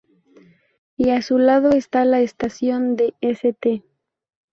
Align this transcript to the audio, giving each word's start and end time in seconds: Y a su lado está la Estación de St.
Y 0.97 1.11
a 1.11 1.21
su 1.21 1.37
lado 1.37 1.69
está 1.73 2.05
la 2.05 2.21
Estación 2.21 2.95
de 2.95 3.13
St. 3.21 3.83